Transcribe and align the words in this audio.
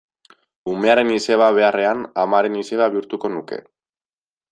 Umearen 0.71 1.11
izeba 1.15 1.49
beharrean, 1.57 2.01
amaren 2.23 2.57
izeba 2.63 2.89
bihurtuko 2.95 3.31
nuke. 3.35 3.61